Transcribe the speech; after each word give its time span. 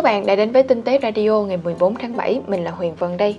các 0.00 0.04
bạn 0.04 0.26
đã 0.26 0.36
đến 0.36 0.52
với 0.52 0.62
Tinh 0.62 0.82
tế 0.82 0.98
Radio 1.02 1.42
ngày 1.42 1.56
14 1.56 1.94
tháng 1.94 2.16
7, 2.16 2.40
mình 2.46 2.64
là 2.64 2.70
Huyền 2.70 2.94
Vân 2.94 3.16
đây. 3.16 3.36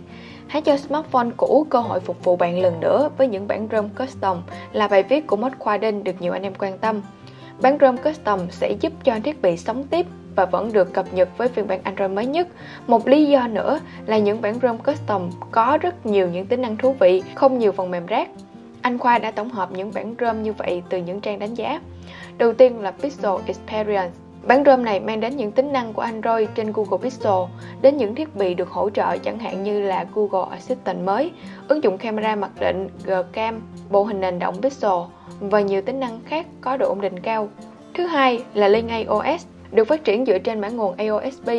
Hãy 0.47 0.61
cho 0.61 0.77
smartphone 0.77 1.29
cũ 1.37 1.65
cơ 1.69 1.79
hội 1.79 1.99
phục 1.99 2.23
vụ 2.23 2.35
bạn 2.35 2.59
lần 2.59 2.79
nữa 2.79 3.09
với 3.17 3.27
những 3.27 3.47
bản 3.47 3.67
ROM 3.71 3.89
custom 3.89 4.41
là 4.71 4.87
bài 4.87 5.03
viết 5.03 5.27
của 5.27 5.37
Mod 5.37 5.51
Khoa 5.59 5.77
Đinh 5.77 6.03
được 6.03 6.11
nhiều 6.19 6.33
anh 6.33 6.41
em 6.41 6.53
quan 6.59 6.77
tâm. 6.77 7.01
Bản 7.61 7.77
ROM 7.81 7.97
custom 7.97 8.39
sẽ 8.49 8.71
giúp 8.71 8.93
cho 9.03 9.15
thiết 9.23 9.41
bị 9.41 9.57
sống 9.57 9.83
tiếp 9.83 10.05
và 10.35 10.45
vẫn 10.45 10.73
được 10.73 10.93
cập 10.93 11.13
nhật 11.13 11.29
với 11.37 11.47
phiên 11.47 11.67
bản 11.67 11.79
Android 11.83 12.11
mới 12.11 12.25
nhất. 12.25 12.47
Một 12.87 13.07
lý 13.07 13.25
do 13.25 13.47
nữa 13.47 13.79
là 14.05 14.17
những 14.17 14.41
bản 14.41 14.59
ROM 14.61 14.77
custom 14.77 15.29
có 15.51 15.77
rất 15.81 16.05
nhiều 16.05 16.29
những 16.29 16.45
tính 16.45 16.61
năng 16.61 16.77
thú 16.77 16.95
vị, 16.99 17.23
không 17.35 17.59
nhiều 17.59 17.71
phần 17.71 17.91
mềm 17.91 18.05
rác. 18.05 18.29
Anh 18.81 18.97
Khoa 18.97 19.19
đã 19.19 19.31
tổng 19.31 19.49
hợp 19.49 19.71
những 19.71 19.91
bản 19.93 20.15
ROM 20.19 20.43
như 20.43 20.53
vậy 20.53 20.83
từ 20.89 20.97
những 20.97 21.21
trang 21.21 21.39
đánh 21.39 21.53
giá. 21.53 21.81
Đầu 22.37 22.53
tiên 22.53 22.79
là 22.79 22.91
Pixel 22.91 23.31
Experience 23.45 24.11
Bản 24.47 24.63
ROM 24.65 24.83
này 24.83 24.99
mang 24.99 25.19
đến 25.19 25.37
những 25.37 25.51
tính 25.51 25.73
năng 25.73 25.93
của 25.93 26.01
Android 26.01 26.49
trên 26.55 26.71
Google 26.73 26.97
Pixel 27.01 27.33
đến 27.81 27.97
những 27.97 28.15
thiết 28.15 28.35
bị 28.35 28.53
được 28.53 28.69
hỗ 28.69 28.89
trợ 28.89 29.17
chẳng 29.17 29.39
hạn 29.39 29.63
như 29.63 29.81
là 29.81 30.05
Google 30.13 30.51
Assistant 30.51 31.05
mới, 31.05 31.31
ứng 31.67 31.83
dụng 31.83 31.97
camera 31.97 32.35
mặc 32.35 32.51
định 32.59 32.87
Gcam, 33.05 33.61
bộ 33.89 34.03
hình 34.03 34.21
nền 34.21 34.39
động 34.39 34.61
Pixel 34.61 34.91
và 35.39 35.61
nhiều 35.61 35.81
tính 35.81 35.99
năng 35.99 36.19
khác 36.25 36.45
có 36.61 36.77
độ 36.77 36.87
ổn 36.89 37.01
định 37.01 37.19
cao. 37.19 37.49
Thứ 37.93 38.05
hai 38.05 38.43
là 38.53 38.67
Link 38.67 38.89
iOS 38.89 39.45
được 39.71 39.83
phát 39.83 40.03
triển 40.03 40.25
dựa 40.25 40.39
trên 40.39 40.59
mã 40.59 40.69
nguồn 40.69 40.95
AOSP 40.97 41.49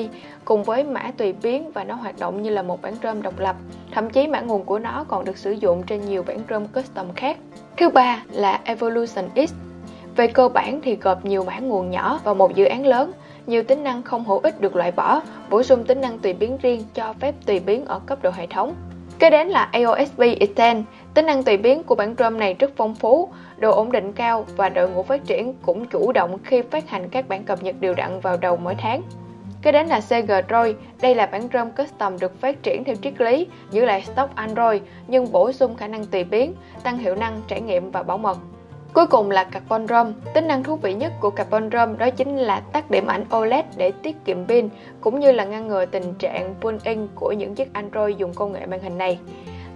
cùng 0.44 0.62
với 0.62 0.84
mã 0.84 1.10
tùy 1.16 1.34
biến 1.42 1.70
và 1.74 1.84
nó 1.84 1.94
hoạt 1.94 2.18
động 2.18 2.42
như 2.42 2.50
là 2.50 2.62
một 2.62 2.82
bản 2.82 2.94
ROM 3.02 3.22
độc 3.22 3.38
lập. 3.38 3.56
Thậm 3.90 4.10
chí 4.10 4.26
mã 4.26 4.40
nguồn 4.40 4.64
của 4.64 4.78
nó 4.78 5.04
còn 5.08 5.24
được 5.24 5.38
sử 5.38 5.50
dụng 5.50 5.82
trên 5.82 6.00
nhiều 6.08 6.22
bản 6.22 6.38
ROM 6.50 6.66
custom 6.66 7.12
khác. 7.14 7.36
Thứ 7.76 7.88
ba 7.88 8.22
là 8.30 8.60
Evolution 8.64 9.28
X 9.36 9.52
về 10.16 10.26
cơ 10.26 10.48
bản 10.48 10.80
thì 10.82 10.96
gộp 10.96 11.24
nhiều 11.24 11.44
bản 11.44 11.68
nguồn 11.68 11.90
nhỏ 11.90 12.20
vào 12.24 12.34
một 12.34 12.54
dự 12.54 12.64
án 12.64 12.86
lớn, 12.86 13.12
nhiều 13.46 13.62
tính 13.62 13.84
năng 13.84 14.02
không 14.02 14.24
hữu 14.24 14.38
ích 14.38 14.60
được 14.60 14.76
loại 14.76 14.92
bỏ, 14.92 15.20
bổ 15.50 15.62
sung 15.62 15.84
tính 15.84 16.00
năng 16.00 16.18
tùy 16.18 16.32
biến 16.32 16.58
riêng 16.62 16.84
cho 16.94 17.14
phép 17.20 17.34
tùy 17.46 17.60
biến 17.60 17.84
ở 17.84 18.00
cấp 18.06 18.18
độ 18.22 18.30
hệ 18.34 18.46
thống. 18.46 18.74
Kế 19.18 19.30
đến 19.30 19.48
là 19.48 19.68
AOSP 19.72 20.20
Extend, 20.40 20.84
tính 21.14 21.26
năng 21.26 21.42
tùy 21.42 21.56
biến 21.56 21.82
của 21.82 21.94
bản 21.94 22.14
ROM 22.18 22.38
này 22.38 22.54
rất 22.54 22.70
phong 22.76 22.94
phú, 22.94 23.28
độ 23.56 23.72
ổn 23.72 23.92
định 23.92 24.12
cao 24.12 24.46
và 24.56 24.68
đội 24.68 24.90
ngũ 24.90 25.02
phát 25.02 25.24
triển 25.24 25.54
cũng 25.62 25.84
chủ 25.84 26.12
động 26.12 26.38
khi 26.44 26.62
phát 26.62 26.90
hành 26.90 27.08
các 27.08 27.28
bản 27.28 27.44
cập 27.44 27.62
nhật 27.62 27.74
đều 27.80 27.94
đặn 27.94 28.20
vào 28.20 28.36
đầu 28.36 28.56
mỗi 28.56 28.74
tháng. 28.78 29.02
Kế 29.62 29.72
đến 29.72 29.86
là 29.86 30.00
CG 30.00 30.32
Droid, 30.48 30.76
đây 31.00 31.14
là 31.14 31.26
bản 31.26 31.48
ROM 31.52 31.70
custom 31.70 32.18
được 32.18 32.40
phát 32.40 32.62
triển 32.62 32.84
theo 32.84 32.94
triết 32.94 33.20
lý 33.20 33.46
giữ 33.70 33.84
lại 33.84 34.02
stock 34.02 34.36
Android 34.36 34.82
nhưng 35.08 35.32
bổ 35.32 35.52
sung 35.52 35.74
khả 35.74 35.88
năng 35.88 36.06
tùy 36.06 36.24
biến, 36.24 36.54
tăng 36.82 36.98
hiệu 36.98 37.14
năng, 37.14 37.40
trải 37.48 37.60
nghiệm 37.60 37.90
và 37.90 38.02
bảo 38.02 38.18
mật. 38.18 38.38
Cuối 38.94 39.06
cùng 39.06 39.30
là 39.30 39.44
Carbon 39.44 39.88
ROM. 39.88 40.12
Tính 40.34 40.46
năng 40.46 40.62
thú 40.62 40.76
vị 40.76 40.94
nhất 40.94 41.12
của 41.20 41.30
Carbon 41.30 41.70
ROM 41.72 41.98
đó 41.98 42.10
chính 42.10 42.36
là 42.36 42.60
tắt 42.60 42.90
điểm 42.90 43.06
ảnh 43.06 43.24
OLED 43.36 43.64
để 43.76 43.92
tiết 44.02 44.24
kiệm 44.24 44.46
pin, 44.46 44.68
cũng 45.00 45.20
như 45.20 45.32
là 45.32 45.44
ngăn 45.44 45.68
ngừa 45.68 45.84
tình 45.84 46.14
trạng 46.14 46.54
pull-in 46.60 47.06
của 47.14 47.32
những 47.32 47.54
chiếc 47.54 47.74
Android 47.74 48.16
dùng 48.16 48.34
công 48.34 48.52
nghệ 48.52 48.66
màn 48.66 48.80
hình 48.80 48.98
này. 48.98 49.18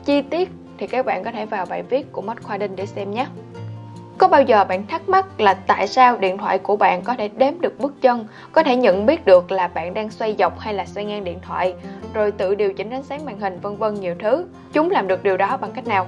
Chi 0.04 0.22
tiết 0.22 0.50
thì 0.78 0.86
các 0.86 1.06
bạn 1.06 1.24
có 1.24 1.30
thể 1.30 1.46
vào 1.46 1.66
bài 1.66 1.82
viết 1.82 2.12
của 2.12 2.22
Mod 2.22 2.38
Khoa 2.42 2.58
Đinh 2.58 2.76
để 2.76 2.86
xem 2.86 3.10
nhé. 3.10 3.26
Có 4.18 4.28
bao 4.28 4.42
giờ 4.42 4.64
bạn 4.64 4.86
thắc 4.86 5.08
mắc 5.08 5.40
là 5.40 5.54
tại 5.54 5.88
sao 5.88 6.16
điện 6.16 6.38
thoại 6.38 6.58
của 6.58 6.76
bạn 6.76 7.02
có 7.02 7.14
thể 7.14 7.28
đếm 7.28 7.60
được 7.60 7.78
bước 7.78 7.94
chân, 8.00 8.26
có 8.52 8.62
thể 8.62 8.76
nhận 8.76 9.06
biết 9.06 9.26
được 9.26 9.52
là 9.52 9.68
bạn 9.68 9.94
đang 9.94 10.10
xoay 10.10 10.34
dọc 10.38 10.58
hay 10.58 10.74
là 10.74 10.86
xoay 10.86 11.04
ngang 11.04 11.24
điện 11.24 11.38
thoại, 11.42 11.74
rồi 12.14 12.32
tự 12.32 12.54
điều 12.54 12.72
chỉnh 12.72 12.90
ánh 12.90 13.02
sáng 13.02 13.24
màn 13.24 13.40
hình 13.40 13.58
vân 13.60 13.76
vân 13.76 13.94
nhiều 13.94 14.14
thứ. 14.18 14.46
Chúng 14.72 14.90
làm 14.90 15.08
được 15.08 15.22
điều 15.22 15.36
đó 15.36 15.56
bằng 15.56 15.72
cách 15.72 15.86
nào? 15.86 16.06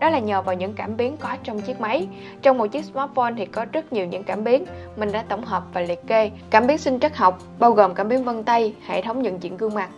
Đó 0.00 0.10
là 0.10 0.18
nhờ 0.18 0.42
vào 0.42 0.54
những 0.54 0.72
cảm 0.72 0.96
biến 0.96 1.16
có 1.16 1.36
trong 1.44 1.60
chiếc 1.60 1.80
máy. 1.80 2.08
Trong 2.42 2.58
một 2.58 2.66
chiếc 2.66 2.84
smartphone 2.84 3.34
thì 3.36 3.46
có 3.46 3.66
rất 3.72 3.92
nhiều 3.92 4.06
những 4.06 4.24
cảm 4.24 4.44
biến, 4.44 4.64
mình 4.96 5.12
đã 5.12 5.24
tổng 5.28 5.44
hợp 5.44 5.62
và 5.72 5.80
liệt 5.80 6.06
kê. 6.06 6.30
Cảm 6.50 6.66
biến 6.66 6.78
sinh 6.78 7.00
trắc 7.00 7.16
học 7.16 7.38
bao 7.58 7.72
gồm 7.72 7.94
cảm 7.94 8.08
biến 8.08 8.24
vân 8.24 8.44
tay, 8.44 8.74
hệ 8.86 9.02
thống 9.02 9.22
nhận 9.22 9.42
diện 9.42 9.56
gương 9.56 9.74
mặt. 9.74 9.90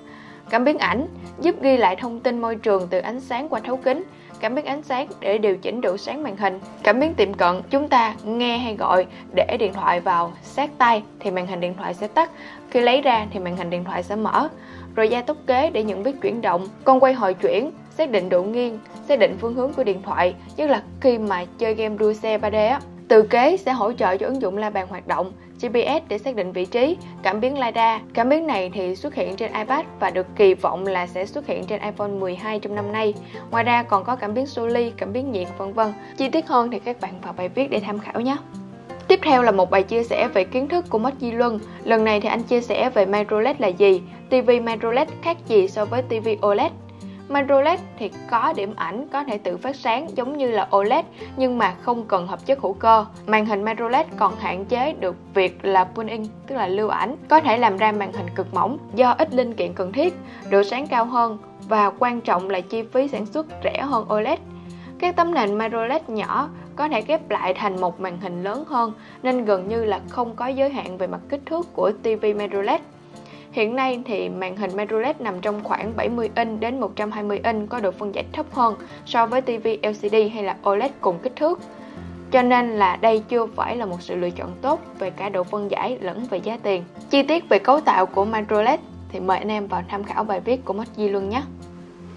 Cảm 0.50 0.64
biến 0.64 0.78
ảnh 0.78 1.06
giúp 1.40 1.62
ghi 1.62 1.76
lại 1.76 1.96
thông 1.96 2.20
tin 2.20 2.40
môi 2.40 2.56
trường 2.56 2.88
từ 2.90 2.98
ánh 2.98 3.20
sáng 3.20 3.48
qua 3.48 3.60
thấu 3.60 3.76
kính, 3.76 4.02
cảm 4.40 4.54
biến 4.54 4.64
ánh 4.64 4.82
sáng 4.82 5.08
để 5.20 5.38
điều 5.38 5.56
chỉnh 5.56 5.80
độ 5.80 5.96
sáng 5.96 6.22
màn 6.22 6.36
hình. 6.36 6.60
Cảm 6.82 7.00
biến 7.00 7.14
tiệm 7.14 7.34
cận 7.34 7.62
chúng 7.70 7.88
ta 7.88 8.14
nghe 8.24 8.58
hay 8.58 8.76
gọi 8.76 9.06
để 9.34 9.56
điện 9.58 9.72
thoại 9.72 10.00
vào 10.00 10.32
sát 10.42 10.70
tay 10.78 11.02
thì 11.20 11.30
màn 11.30 11.46
hình 11.46 11.60
điện 11.60 11.74
thoại 11.78 11.94
sẽ 11.94 12.08
tắt, 12.08 12.30
khi 12.70 12.80
lấy 12.80 13.00
ra 13.00 13.26
thì 13.30 13.38
màn 13.38 13.56
hình 13.56 13.70
điện 13.70 13.84
thoại 13.84 14.02
sẽ 14.02 14.16
mở. 14.16 14.48
Rồi 14.94 15.08
gia 15.08 15.22
tốc 15.22 15.36
kế 15.46 15.70
để 15.70 15.82
nhận 15.82 16.02
biết 16.02 16.20
chuyển 16.22 16.40
động, 16.40 16.68
con 16.84 17.00
quay 17.00 17.12
hồi 17.12 17.34
chuyển 17.34 17.70
xác 17.98 18.10
định 18.10 18.28
độ 18.28 18.42
nghiêng, 18.42 18.78
xác 19.08 19.18
định 19.18 19.36
phương 19.40 19.54
hướng 19.54 19.72
của 19.72 19.84
điện 19.84 20.02
thoại, 20.02 20.34
nhất 20.56 20.70
là 20.70 20.82
khi 21.00 21.18
mà 21.18 21.44
chơi 21.58 21.74
game 21.74 21.96
đua 21.96 22.12
xe 22.12 22.38
3D 22.38 22.68
á. 22.68 22.80
Từ 23.08 23.22
kế 23.22 23.56
sẽ 23.56 23.72
hỗ 23.72 23.92
trợ 23.92 24.16
cho 24.16 24.26
ứng 24.26 24.42
dụng 24.42 24.58
la 24.58 24.70
bàn 24.70 24.86
hoạt 24.88 25.06
động, 25.06 25.32
GPS 25.60 26.08
để 26.08 26.18
xác 26.18 26.36
định 26.36 26.52
vị 26.52 26.66
trí, 26.66 26.96
cảm 27.22 27.40
biến 27.40 27.60
LiDAR. 27.60 28.00
Cảm 28.14 28.28
biến 28.28 28.46
này 28.46 28.70
thì 28.74 28.96
xuất 28.96 29.14
hiện 29.14 29.36
trên 29.36 29.52
iPad 29.52 29.86
và 30.00 30.10
được 30.10 30.26
kỳ 30.36 30.54
vọng 30.54 30.86
là 30.86 31.06
sẽ 31.06 31.26
xuất 31.26 31.46
hiện 31.46 31.64
trên 31.64 31.80
iPhone 31.80 32.08
12 32.08 32.58
trong 32.58 32.74
năm 32.74 32.92
nay. 32.92 33.14
Ngoài 33.50 33.64
ra 33.64 33.82
còn 33.82 34.04
có 34.04 34.16
cảm 34.16 34.34
biến 34.34 34.46
soli, 34.46 34.90
cảm 34.90 35.12
biến 35.12 35.32
nhiệt 35.32 35.48
vân 35.58 35.72
vân. 35.72 35.92
Chi 36.16 36.28
tiết 36.28 36.46
hơn 36.48 36.70
thì 36.70 36.78
các 36.78 37.00
bạn 37.00 37.12
vào 37.22 37.32
bài 37.32 37.48
viết 37.48 37.70
để 37.70 37.80
tham 37.80 37.98
khảo 37.98 38.20
nhé. 38.20 38.36
Tiếp 39.08 39.20
theo 39.22 39.42
là 39.42 39.50
một 39.50 39.70
bài 39.70 39.82
chia 39.82 40.02
sẻ 40.02 40.28
về 40.34 40.44
kiến 40.44 40.68
thức 40.68 40.84
của 40.90 40.98
Mất 40.98 41.14
Di 41.20 41.30
Luân. 41.30 41.58
Lần 41.84 42.04
này 42.04 42.20
thì 42.20 42.28
anh 42.28 42.42
chia 42.42 42.60
sẻ 42.60 42.90
về 42.90 43.06
microLED 43.06 43.56
là 43.58 43.68
gì, 43.68 44.02
TV 44.28 44.50
microLED 44.62 45.08
khác 45.22 45.36
gì 45.48 45.68
so 45.68 45.84
với 45.84 46.02
TV 46.02 46.46
OLED. 46.46 46.72
MicroLED 47.32 47.80
thì 47.98 48.10
có 48.30 48.52
điểm 48.56 48.72
ảnh 48.76 49.08
có 49.12 49.24
thể 49.24 49.38
tự 49.38 49.56
phát 49.56 49.76
sáng 49.76 50.16
giống 50.16 50.38
như 50.38 50.50
là 50.50 50.68
OLED 50.76 51.04
nhưng 51.36 51.58
mà 51.58 51.74
không 51.82 52.04
cần 52.08 52.26
hợp 52.26 52.46
chất 52.46 52.58
hữu 52.60 52.72
cơ. 52.72 53.06
Màn 53.26 53.46
hình 53.46 53.64
MicroLED 53.64 54.06
còn 54.16 54.36
hạn 54.36 54.64
chế 54.64 54.92
được 54.92 55.16
việc 55.34 55.64
là 55.64 55.84
pulling 55.84 56.26
tức 56.46 56.54
là 56.54 56.66
lưu 56.66 56.88
ảnh, 56.88 57.16
có 57.28 57.40
thể 57.40 57.58
làm 57.58 57.76
ra 57.76 57.92
màn 57.92 58.12
hình 58.12 58.26
cực 58.34 58.54
mỏng 58.54 58.78
do 58.94 59.14
ít 59.18 59.34
linh 59.34 59.54
kiện 59.54 59.72
cần 59.72 59.92
thiết, 59.92 60.14
độ 60.50 60.62
sáng 60.62 60.86
cao 60.86 61.04
hơn 61.04 61.38
và 61.68 61.90
quan 61.98 62.20
trọng 62.20 62.50
là 62.50 62.60
chi 62.60 62.82
phí 62.82 63.08
sản 63.08 63.26
xuất 63.26 63.46
rẻ 63.64 63.80
hơn 63.80 64.06
OLED. 64.12 64.38
Các 64.98 65.16
tấm 65.16 65.34
nền 65.34 65.58
MicroLED 65.58 66.02
nhỏ 66.08 66.48
có 66.76 66.88
thể 66.88 67.02
ghép 67.02 67.30
lại 67.30 67.54
thành 67.54 67.80
một 67.80 68.00
màn 68.00 68.20
hình 68.20 68.42
lớn 68.42 68.64
hơn 68.68 68.92
nên 69.22 69.44
gần 69.44 69.68
như 69.68 69.84
là 69.84 70.00
không 70.08 70.36
có 70.36 70.46
giới 70.46 70.70
hạn 70.70 70.98
về 70.98 71.06
mặt 71.06 71.20
kích 71.28 71.40
thước 71.46 71.66
của 71.74 71.92
TV 72.02 72.24
MicroLED. 72.36 72.80
Hiện 73.52 73.76
nay 73.76 74.00
thì 74.04 74.28
màn 74.28 74.56
hình 74.56 74.76
MicroLED 74.76 75.16
nằm 75.18 75.40
trong 75.40 75.64
khoảng 75.64 75.96
70 75.96 76.30
inch 76.36 76.60
đến 76.60 76.80
120 76.80 77.40
inch 77.44 77.68
có 77.68 77.80
độ 77.80 77.90
phân 77.90 78.14
giải 78.14 78.24
thấp 78.32 78.46
hơn 78.52 78.74
so 79.06 79.26
với 79.26 79.40
TV 79.40 79.68
LCD 79.82 80.14
hay 80.34 80.42
là 80.42 80.56
OLED 80.68 80.90
cùng 81.00 81.18
kích 81.22 81.36
thước. 81.36 81.60
Cho 82.30 82.42
nên 82.42 82.70
là 82.70 82.96
đây 82.96 83.22
chưa 83.28 83.46
phải 83.46 83.76
là 83.76 83.86
một 83.86 84.02
sự 84.02 84.16
lựa 84.16 84.30
chọn 84.30 84.50
tốt 84.62 84.80
về 84.98 85.10
cả 85.10 85.28
độ 85.28 85.44
phân 85.44 85.70
giải 85.70 85.98
lẫn 86.00 86.26
về 86.30 86.38
giá 86.38 86.58
tiền. 86.62 86.84
Chi 87.10 87.22
tiết 87.22 87.48
về 87.48 87.58
cấu 87.58 87.80
tạo 87.80 88.06
của 88.06 88.24
MicroLED 88.24 88.80
thì 89.08 89.20
mời 89.20 89.38
anh 89.38 89.50
em 89.50 89.66
vào 89.66 89.82
tham 89.88 90.04
khảo 90.04 90.24
bài 90.24 90.40
viết 90.40 90.64
của 90.64 90.72
Mất 90.72 90.88
Di 90.96 91.08
Luân 91.08 91.28
nhé. 91.28 91.42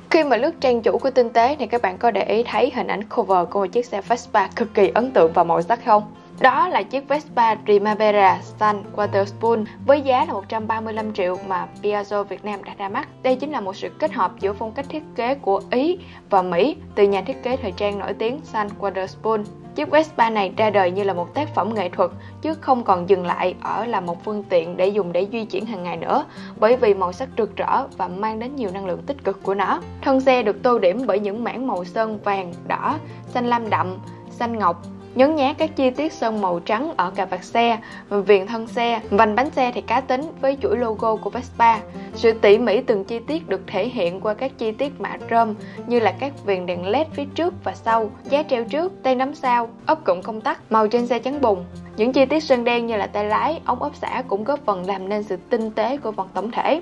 Khi 0.09 0.24
mà 0.24 0.38
lướt 0.38 0.62
trang 0.62 0.81
chủ 0.81 0.97
của 0.97 1.12
tinh 1.12 1.29
tế 1.29 1.56
thì 1.59 1.68
các 1.68 1.81
bạn 1.81 1.97
có 1.97 2.12
để 2.12 2.24
ý 2.24 2.44
thấy 2.44 2.72
hình 2.75 2.88
ảnh 2.88 3.03
cover 3.03 3.47
của 3.50 3.59
một 3.59 3.72
chiếc 3.72 3.85
xe 3.85 4.01
Vespa 4.01 4.47
cực 4.56 4.74
kỳ 4.74 4.91
ấn 4.94 5.12
tượng 5.12 5.31
và 5.34 5.44
màu 5.44 5.62
sắc 5.62 5.85
không? 5.85 6.03
Đó 6.40 6.68
là 6.68 6.84
chiếc 6.84 7.07
Vespa 7.07 7.56
Primavera 7.56 8.40
Sun 8.41 8.84
Waterspoon 8.96 9.66
với 9.85 10.01
giá 10.01 10.25
là 10.25 10.34
135 10.34 11.13
triệu 11.13 11.38
mà 11.47 11.68
Piaggio 11.84 12.23
Việt 12.23 12.46
Nam 12.46 12.63
đã 12.63 12.73
ra 12.78 12.90
mắt. 12.90 13.07
Đây 13.23 13.35
chính 13.35 13.51
là 13.51 13.62
một 13.62 13.75
sự 13.75 13.90
kết 14.00 14.12
hợp 14.12 14.31
giữa 14.40 14.53
phong 14.53 14.72
cách 14.72 14.85
thiết 14.90 15.03
kế 15.16 15.35
của 15.35 15.62
Ý 15.72 15.97
và 16.29 16.41
Mỹ 16.41 16.75
từ 16.95 17.03
nhà 17.03 17.22
thiết 17.22 17.44
kế 17.44 17.57
thời 17.57 17.72
trang 17.72 18.00
nổi 18.00 18.13
tiếng 18.13 18.40
Sun 18.44 18.68
Waterspoon. 18.79 19.44
Chiếc 19.75 19.90
Vespa 19.90 20.29
này 20.29 20.53
ra 20.57 20.69
đời 20.69 20.91
như 20.91 21.03
là 21.03 21.13
một 21.13 21.34
tác 21.34 21.56
phẩm 21.56 21.74
nghệ 21.74 21.90
thuật 21.90 22.12
chứ 22.41 22.53
không 22.53 22.84
còn 22.84 23.09
dừng 23.09 23.25
lại 23.25 23.56
ở 23.62 23.85
là 23.85 24.00
một 24.00 24.24
phương 24.24 24.44
tiện 24.44 24.78
để 24.78 24.88
dùng 24.88 25.12
để 25.12 25.28
di 25.31 25.45
chuyển 25.45 25.66
hàng 25.66 25.84
ngày 25.84 25.97
nữa 25.97 26.25
bởi 26.59 26.75
vì 26.75 26.94
màu 26.94 27.12
sắc 27.12 27.29
rực 27.38 27.56
rỡ 27.56 27.88
và 27.97 28.07
mang 28.07 28.40
đến 28.40 28.56
nhiều 28.56 28.69
năng 28.74 28.85
lượng 28.85 29.03
tích 29.06 29.24
cực 29.24 29.44
của 29.44 29.53
nó. 29.53 29.81
Thân 30.01 30.22
xe 30.22 30.44
được 30.44 30.63
tô 30.63 30.79
điểm 30.79 31.01
bởi 31.07 31.19
những 31.19 31.44
mảng 31.44 31.68
màu 31.68 31.85
sơn 31.85 32.19
vàng, 32.24 32.53
đỏ, 32.68 32.97
xanh 33.28 33.45
lam 33.45 33.69
đậm, 33.69 33.97
xanh 34.29 34.59
ngọc, 34.59 34.81
nhấn 35.16 35.36
nhá 35.36 35.53
các 35.58 35.76
chi 35.76 35.90
tiết 35.90 36.14
sơn 36.14 36.42
màu 36.42 36.59
trắng 36.59 36.94
ở 36.98 37.12
cà 37.16 37.25
vạt 37.25 37.44
xe, 37.44 37.78
viền 38.10 38.48
thân 38.48 38.68
xe, 38.68 39.01
vành 39.10 39.36
bánh 39.36 39.50
xe 39.50 39.72
thì 39.72 39.81
cá 39.81 40.01
tính 40.01 40.22
với 40.42 40.57
chuỗi 40.62 40.78
logo 40.78 41.16
của 41.16 41.30
Vespa. 41.30 41.80
Sự 42.13 42.31
tỉ 42.31 42.57
mỉ 42.57 42.81
từng 42.81 43.04
chi 43.04 43.19
tiết 43.28 43.50
được 43.50 43.62
thể 43.68 43.88
hiện 43.88 44.22
qua 44.22 44.34
các 44.34 44.51
chi 44.57 44.72
tiết 44.72 45.01
mạ 45.01 45.18
rơm 45.30 45.56
như 45.88 46.00
là 46.00 46.13
các 46.19 46.45
viền 46.45 46.66
đèn 46.66 46.88
led 46.88 47.07
phía 47.13 47.25
trước 47.36 47.54
và 47.63 47.74
sau, 47.75 48.12
giá 48.24 48.44
treo 48.44 48.63
trước, 48.63 48.94
tay 49.04 49.16
nắm 49.16 49.36
sau, 49.36 49.69
ốp 49.86 50.06
cụm 50.06 50.22
công 50.22 50.42
tắc, 50.42 50.72
màu 50.72 50.88
trên 50.88 51.07
xe 51.07 51.19
trắng 51.19 51.42
bùng. 51.42 51.66
Những 51.98 52.13
chi 52.13 52.25
tiết 52.25 52.44
sơn 52.44 52.63
đen 52.63 52.88
như 52.88 52.98
là 52.98 53.07
tay 53.07 53.25
lái, 53.25 53.62
ống 53.66 53.84
ốp 53.84 53.95
xả 53.95 54.24
cũng 54.28 54.44
góp 54.44 54.60
phần 54.66 54.88
làm 54.88 55.10
nên 55.10 55.24
sự 55.24 55.38
tinh 55.50 55.72
tế 55.72 55.98
của 55.98 56.12
vật 56.12 56.28
tổng 56.34 56.51
thể. 56.51 56.81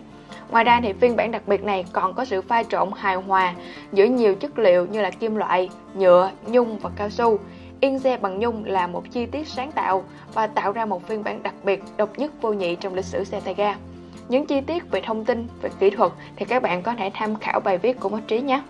Ngoài 0.51 0.63
ra 0.63 0.79
thì 0.83 0.93
phiên 0.93 1.15
bản 1.15 1.31
đặc 1.31 1.41
biệt 1.47 1.63
này 1.63 1.85
còn 1.93 2.13
có 2.13 2.25
sự 2.25 2.41
pha 2.41 2.63
trộn 2.63 2.89
hài 2.95 3.15
hòa 3.15 3.53
giữa 3.93 4.05
nhiều 4.05 4.35
chất 4.35 4.59
liệu 4.59 4.85
như 4.85 5.01
là 5.01 5.09
kim 5.09 5.35
loại, 5.35 5.69
nhựa, 5.95 6.31
nhung 6.47 6.79
và 6.79 6.89
cao 6.95 7.09
su. 7.09 7.39
Yên 7.83 7.99
xe 7.99 8.17
bằng 8.17 8.39
nhung 8.39 8.65
là 8.65 8.87
một 8.87 9.03
chi 9.11 9.25
tiết 9.25 9.47
sáng 9.47 9.71
tạo 9.71 10.03
và 10.33 10.47
tạo 10.47 10.71
ra 10.71 10.85
một 10.85 11.07
phiên 11.07 11.23
bản 11.23 11.43
đặc 11.43 11.53
biệt 11.63 11.83
độc 11.97 12.19
nhất 12.19 12.31
vô 12.41 12.53
nhị 12.53 12.75
trong 12.75 12.93
lịch 12.93 13.05
sử 13.05 13.23
xe 13.23 13.39
tay 13.39 13.53
ga. 13.53 13.75
Những 14.29 14.45
chi 14.45 14.61
tiết 14.61 14.91
về 14.91 15.01
thông 15.01 15.25
tin, 15.25 15.47
về 15.61 15.69
kỹ 15.79 15.89
thuật 15.89 16.11
thì 16.35 16.45
các 16.45 16.63
bạn 16.63 16.81
có 16.81 16.93
thể 16.95 17.11
tham 17.13 17.35
khảo 17.35 17.59
bài 17.59 17.77
viết 17.77 17.99
của 17.99 18.09
Mất 18.09 18.19
Trí 18.27 18.41
nhé. 18.41 18.61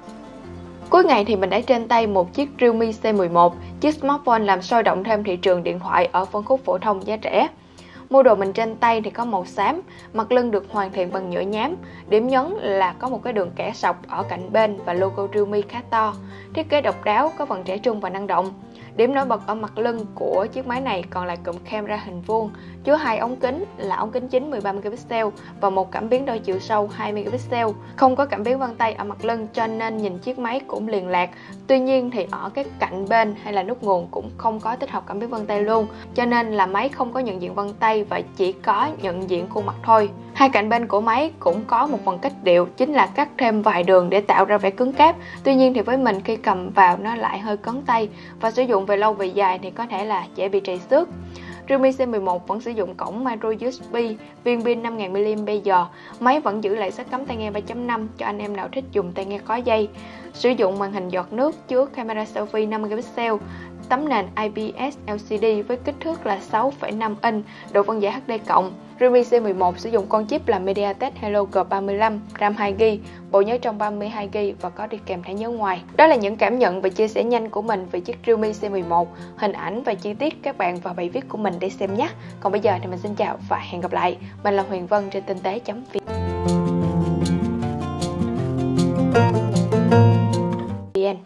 Cuối 0.89 1.04
ngày 1.04 1.25
thì 1.25 1.36
mình 1.36 1.50
đã 1.50 1.62
trên 1.62 1.88
tay 1.88 2.07
một 2.07 2.33
chiếc 2.33 2.50
Realme 2.60 2.86
C11, 2.86 3.51
chiếc 3.80 3.95
smartphone 3.95 4.39
làm 4.39 4.62
sôi 4.62 4.83
động 4.83 5.04
thêm 5.04 5.24
thị 5.24 5.36
trường 5.36 5.63
điện 5.63 5.80
thoại 5.80 6.10
ở 6.12 6.25
phân 6.25 6.44
khúc 6.44 6.65
phổ 6.65 6.77
thông 6.77 7.07
giá 7.07 7.18
rẻ. 7.24 7.48
Mô 8.10 8.24
đồ 8.24 8.36
mình 8.36 8.54
trên 8.54 8.75
tay 8.75 9.01
thì 9.01 9.10
có 9.10 9.25
màu 9.25 9.45
xám, 9.45 9.81
mặt 10.13 10.31
lưng 10.31 10.51
được 10.51 10.65
hoàn 10.69 10.92
thiện 10.92 11.12
bằng 11.12 11.30
nhựa 11.30 11.42
nhám. 11.42 11.75
Điểm 12.10 12.27
nhấn 12.27 12.54
là 12.62 12.94
có 13.00 13.10
một 13.10 13.24
cái 13.24 13.33
đường 13.33 13.51
kẻ 13.56 13.71
sọc 13.75 14.07
ở 14.07 14.24
cạnh 14.24 14.54
bên 14.54 14.77
và 14.86 14.94
logo 14.94 15.27
Realme 15.33 15.62
khá 15.62 15.81
to. 15.89 16.13
Thiết 16.54 16.69
kế 16.69 16.81
độc 16.81 17.04
đáo, 17.04 17.31
có 17.38 17.45
phần 17.45 17.63
trẻ 17.63 17.77
trung 17.77 18.00
và 18.00 18.10
năng 18.10 18.27
động. 18.27 18.51
Điểm 18.95 19.13
nổi 19.13 19.25
bật 19.25 19.48
ở 19.48 19.56
mặt 19.56 19.78
lưng 19.78 20.06
của 20.16 20.48
chiếc 20.51 20.68
máy 20.68 20.81
này 20.81 21.04
còn 21.10 21.25
là 21.25 21.36
cụm 21.36 21.56
camera 21.69 21.95
hình 21.95 22.22
vuông, 22.22 22.51
chứa 22.84 22.95
hai 22.95 23.18
ống 23.18 23.36
kính 23.36 23.66
là 23.78 23.95
ống 23.95 24.12
kính 24.12 24.28
chính 24.28 24.51
13 24.51 24.72
megapixel 24.72 25.28
và 25.62 25.69
một 25.69 25.92
cảm 25.92 26.10
biến 26.10 26.25
đo 26.25 26.38
chiều 26.38 26.60
sâu 26.60 26.90
2 26.94 27.13
megapixel. 27.13 27.68
Không 27.95 28.16
có 28.16 28.25
cảm 28.25 28.44
biến 28.44 28.60
vân 28.60 28.75
tay 28.75 28.94
ở 28.94 29.04
mặt 29.04 29.25
lưng 29.25 29.48
cho 29.54 29.68
nên 29.68 29.98
nhìn 29.98 30.18
chiếc 30.18 30.40
máy 30.40 30.62
cũng 30.68 30.88
liền 30.88 31.07
lạc. 31.07 31.30
Tuy 31.68 31.80
nhiên 31.80 32.12
thì 32.12 32.28
ở 32.31 32.50
các 32.54 32.68
cạnh 32.80 33.06
bên 33.10 33.36
hay 33.44 33.54
là 33.54 33.63
nút 33.63 33.84
nguồn 33.84 34.07
cũng 34.12 34.30
không 34.38 34.60
có 34.60 34.75
tích 34.75 34.92
hợp 34.92 35.04
cảm 35.07 35.19
biến 35.19 35.30
vân 35.30 35.46
tay 35.46 35.62
luôn, 35.62 35.88
cho 36.16 36.25
nên 36.25 36.51
là 36.51 36.66
máy 36.66 36.89
không 36.89 37.13
có 37.13 37.19
nhận 37.19 37.42
diện 37.42 37.54
vân 37.54 37.74
tay 37.80 38.04
và 38.04 38.22
chỉ 38.36 38.51
có 38.51 38.89
nhận 39.01 39.30
diện 39.30 39.48
khuôn 39.50 39.66
mặt 39.66 39.75
thôi. 39.84 40.10
Hai 40.44 40.50
cạnh 40.50 40.69
bên 40.69 40.88
của 40.88 41.01
máy 41.01 41.31
cũng 41.40 41.62
có 41.68 41.88
một 41.88 42.06
phần 42.06 42.19
cách 42.19 42.34
điệu 42.44 42.66
chính 42.78 42.94
là 42.94 43.06
cắt 43.06 43.30
thêm 43.38 43.62
vài 43.62 43.84
đường 43.84 44.10
để 44.10 44.22
tạo 44.22 44.45
ra 44.45 44.57
vẻ 44.57 44.69
cứng 44.69 44.94
cáp. 44.94 45.16
Tuy 45.44 45.56
nhiên 45.56 45.74
thì 45.74 45.81
với 45.81 45.98
mình 45.98 46.22
khi 46.22 46.36
cầm 46.36 46.69
vào 46.69 46.98
nó 46.98 47.16
lại 47.16 47.40
hơi 47.40 47.57
cấn 47.57 47.81
tay 47.81 48.10
và 48.40 48.51
sử 48.51 48.63
dụng 48.63 48.86
về 48.86 48.98
lâu 48.98 49.13
về 49.13 49.25
dài 49.25 49.60
thì 49.62 49.69
có 49.69 49.86
thể 49.86 50.06
là 50.06 50.25
dễ 50.36 50.50
bị 50.50 50.60
trầy 50.63 50.80
xước. 50.80 51.10
Realme 51.69 51.90
C11 51.90 52.38
vẫn 52.38 52.62
sử 52.62 52.72
dụng 52.72 52.95
cổng 52.95 53.24
micro 53.24 53.50
USB, 53.50 53.95
viên 54.44 54.63
pin 54.63 54.84
5000 54.84 55.45
mAh. 55.45 55.88
Máy 56.19 56.40
vẫn 56.40 56.63
giữ 56.63 56.75
lại 56.75 56.92
sách 56.92 57.12
cắm 57.12 57.25
tai 57.25 57.38
nghe 57.38 57.51
3.5 57.51 58.07
cho 58.18 58.25
anh 58.25 58.39
em 58.39 58.56
nào 58.56 58.68
thích 58.72 58.86
dùng 58.92 59.12
tai 59.12 59.25
nghe 59.25 59.38
có 59.38 59.56
dây. 59.56 59.89
Sử 60.34 60.50
dụng 60.50 60.80
màn 60.80 60.92
hình 60.92 61.10
giọt 61.10 61.34
nước 61.34 61.68
chứa 61.68 61.86
camera 61.86 62.24
selfie 62.24 62.69
5 62.69 62.81
megapixel, 62.81 63.34
tấm 63.90 64.10
nền 64.10 64.26
IPS 64.36 64.98
LCD 65.08 65.46
với 65.68 65.78
kích 65.78 65.96
thước 66.00 66.26
là 66.26 66.40
6,5 66.52 67.16
inch, 67.22 67.46
độ 67.72 67.84
phân 67.84 68.02
giải 68.02 68.12
HD+. 68.12 68.32
Realme 69.00 69.22
C11 69.22 69.74
sử 69.78 69.90
dụng 69.90 70.06
con 70.10 70.28
chip 70.28 70.48
là 70.48 70.60
MediaTek 70.60 71.16
Helio 71.16 71.44
G35, 71.44 72.20
RAM 72.40 72.54
2GB, 72.54 72.98
bộ 73.32 73.42
nhớ 73.42 73.58
trong 73.62 73.78
32GB 73.78 74.54
và 74.62 74.70
có 74.70 74.88
đi 74.88 74.98
kèm 75.06 75.24
thẻ 75.24 75.34
nhớ 75.34 75.50
ngoài. 75.50 75.82
Đó 75.96 76.08
là 76.08 76.16
những 76.16 76.36
cảm 76.36 76.60
nhận 76.60 76.82
và 76.82 76.90
chia 76.90 77.08
sẻ 77.08 77.24
nhanh 77.24 77.50
của 77.50 77.62
mình 77.62 77.88
về 77.92 78.00
chiếc 78.00 78.18
Realme 78.26 78.50
C11, 78.50 79.06
hình 79.38 79.52
ảnh 79.52 79.84
và 79.84 79.94
chi 79.94 80.14
tiết 80.14 80.44
các 80.44 80.58
bạn 80.58 80.78
vào 80.78 80.94
bài 80.94 81.10
viết 81.10 81.30
của 81.30 81.38
mình 81.38 81.54
để 81.60 81.70
xem 81.70 81.96
nhé. 81.96 82.10
Còn 82.40 82.52
bây 82.52 82.62
giờ 82.62 82.74
thì 82.82 82.88
mình 82.88 83.00
xin 83.00 83.16
chào 83.16 83.38
và 83.50 83.58
hẹn 83.58 83.82
gặp 83.82 83.94
lại. 83.94 84.18
Mình 84.44 84.54
là 84.54 84.64
Huyền 84.70 84.88
Vân 84.88 85.10
trên 85.10 85.24
tinh 85.24 85.38
tế.vn 85.44 86.12